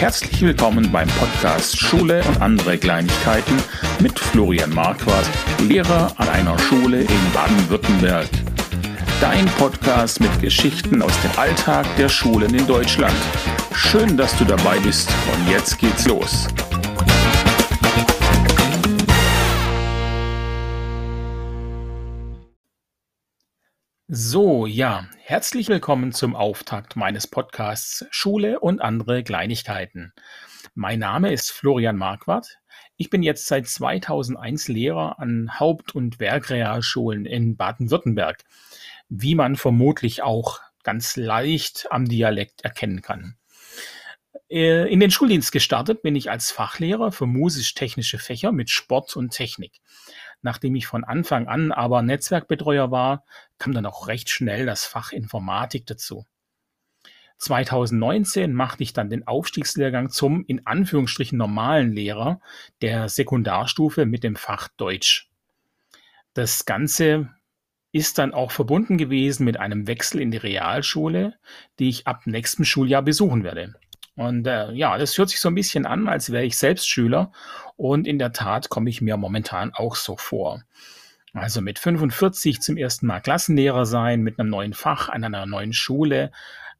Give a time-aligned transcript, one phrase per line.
[0.00, 3.54] herzlich willkommen beim Podcast Schule und andere Kleinigkeiten
[4.00, 5.28] mit Florian Marquardt,
[5.60, 8.26] Lehrer an einer Schule in Baden-Württemberg.
[9.20, 13.14] Dein Podcast mit Geschichten aus dem Alltag der Schulen in Deutschland.
[13.74, 16.48] Schön, dass du dabei bist und jetzt geht's los.
[24.12, 30.12] So, ja, herzlich willkommen zum Auftakt meines Podcasts Schule und andere Kleinigkeiten.
[30.74, 32.58] Mein Name ist Florian Marquardt.
[32.96, 38.42] Ich bin jetzt seit 2001 Lehrer an Haupt- und Werkrealschulen in Baden-Württemberg,
[39.08, 43.36] wie man vermutlich auch ganz leicht am Dialekt erkennen kann.
[44.50, 49.30] Äh, in den Schuldienst gestartet bin ich als Fachlehrer für musisch-technische Fächer mit Sport und
[49.30, 49.80] Technik.
[50.42, 53.24] Nachdem ich von Anfang an aber Netzwerkbetreuer war,
[53.58, 56.24] kam dann auch recht schnell das Fach Informatik dazu.
[57.38, 62.40] 2019 machte ich dann den Aufstiegslehrgang zum in Anführungsstrichen normalen Lehrer
[62.82, 65.30] der Sekundarstufe mit dem Fach Deutsch.
[66.34, 67.30] Das Ganze
[67.92, 71.34] ist dann auch verbunden gewesen mit einem Wechsel in die Realschule,
[71.78, 73.74] die ich ab nächstem Schuljahr besuchen werde.
[74.16, 77.32] Und äh, ja, das hört sich so ein bisschen an, als wäre ich selbst Schüler.
[77.76, 80.62] Und in der Tat komme ich mir momentan auch so vor.
[81.32, 85.72] Also mit 45 zum ersten Mal Klassenlehrer sein, mit einem neuen Fach an einer neuen
[85.72, 86.32] Schule,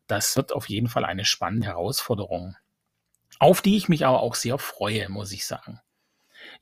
[0.08, 2.56] das wird auf jeden Fall eine spannende Herausforderung,
[3.38, 5.80] auf die ich mich aber auch sehr freue, muss ich sagen.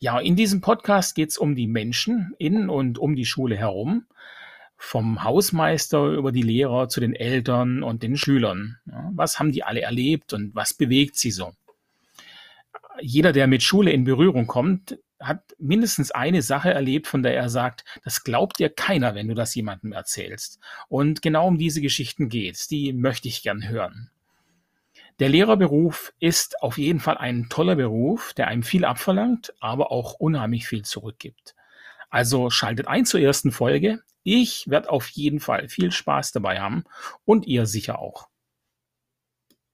[0.00, 4.06] Ja, in diesem Podcast geht es um die Menschen in und um die Schule herum
[4.78, 8.78] vom Hausmeister über die Lehrer zu den Eltern und den Schülern.
[9.12, 11.52] Was haben die alle erlebt und was bewegt sie so?
[13.00, 17.48] Jeder, der mit Schule in Berührung kommt, hat mindestens eine Sache erlebt, von der er
[17.48, 20.60] sagt, das glaubt dir keiner, wenn du das jemandem erzählst.
[20.88, 22.68] Und genau um diese Geschichten geht's.
[22.68, 24.10] Die möchte ich gern hören.
[25.18, 30.14] Der Lehrerberuf ist auf jeden Fall ein toller Beruf, der einem viel abverlangt, aber auch
[30.14, 31.56] unheimlich viel zurückgibt.
[32.10, 34.00] Also schaltet ein zur ersten Folge.
[34.31, 36.84] Ich werde auf jeden Fall viel Spaß dabei haben
[37.25, 38.28] und ihr sicher auch.